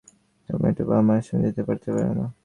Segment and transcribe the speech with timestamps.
[0.49, 1.87] Tomato বা mushroom দিতে পারতে
[1.95, 2.25] না?